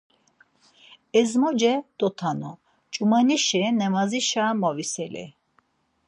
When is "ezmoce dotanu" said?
1.19-2.51